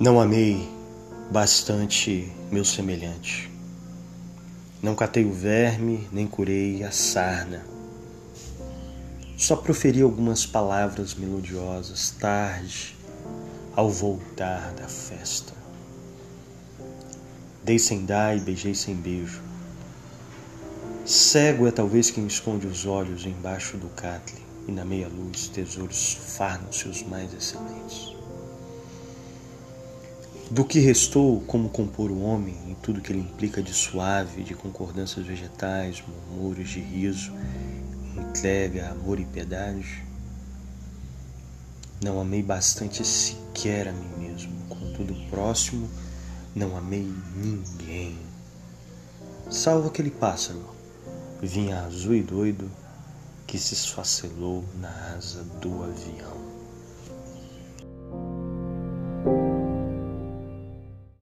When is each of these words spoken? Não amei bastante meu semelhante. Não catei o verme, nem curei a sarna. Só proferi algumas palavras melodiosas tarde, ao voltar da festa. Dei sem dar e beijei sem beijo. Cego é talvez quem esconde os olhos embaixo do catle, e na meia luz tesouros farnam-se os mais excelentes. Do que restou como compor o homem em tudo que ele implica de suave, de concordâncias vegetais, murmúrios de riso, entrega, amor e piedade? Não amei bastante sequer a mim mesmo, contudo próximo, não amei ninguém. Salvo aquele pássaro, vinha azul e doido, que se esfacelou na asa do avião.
Não 0.00 0.20
amei 0.20 0.70
bastante 1.28 2.30
meu 2.52 2.64
semelhante. 2.64 3.50
Não 4.80 4.94
catei 4.94 5.24
o 5.24 5.32
verme, 5.32 6.08
nem 6.12 6.24
curei 6.24 6.84
a 6.84 6.92
sarna. 6.92 7.64
Só 9.36 9.56
proferi 9.56 10.00
algumas 10.00 10.46
palavras 10.46 11.16
melodiosas 11.16 12.10
tarde, 12.10 12.96
ao 13.74 13.90
voltar 13.90 14.72
da 14.74 14.86
festa. 14.86 15.52
Dei 17.64 17.80
sem 17.80 18.04
dar 18.06 18.36
e 18.36 18.40
beijei 18.40 18.76
sem 18.76 18.94
beijo. 18.94 19.42
Cego 21.04 21.66
é 21.66 21.72
talvez 21.72 22.08
quem 22.08 22.24
esconde 22.24 22.68
os 22.68 22.86
olhos 22.86 23.26
embaixo 23.26 23.76
do 23.76 23.88
catle, 23.88 24.38
e 24.68 24.70
na 24.70 24.84
meia 24.84 25.08
luz 25.08 25.48
tesouros 25.48 26.16
farnam-se 26.36 26.86
os 26.86 27.02
mais 27.02 27.34
excelentes. 27.34 28.07
Do 30.50 30.64
que 30.64 30.80
restou 30.80 31.42
como 31.42 31.68
compor 31.68 32.10
o 32.10 32.22
homem 32.22 32.56
em 32.66 32.74
tudo 32.76 33.02
que 33.02 33.12
ele 33.12 33.20
implica 33.20 33.62
de 33.62 33.74
suave, 33.74 34.42
de 34.42 34.54
concordâncias 34.54 35.26
vegetais, 35.26 36.02
murmúrios 36.08 36.70
de 36.70 36.80
riso, 36.80 37.34
entrega, 38.16 38.88
amor 38.88 39.20
e 39.20 39.26
piedade? 39.26 40.02
Não 42.02 42.18
amei 42.18 42.42
bastante 42.42 43.04
sequer 43.04 43.88
a 43.88 43.92
mim 43.92 44.08
mesmo, 44.20 44.50
contudo 44.70 45.14
próximo, 45.28 45.86
não 46.56 46.74
amei 46.78 47.06
ninguém. 47.36 48.18
Salvo 49.50 49.88
aquele 49.88 50.10
pássaro, 50.10 50.64
vinha 51.42 51.82
azul 51.82 52.14
e 52.14 52.22
doido, 52.22 52.70
que 53.46 53.58
se 53.58 53.74
esfacelou 53.74 54.64
na 54.80 55.14
asa 55.14 55.42
do 55.60 55.82
avião. 55.82 56.38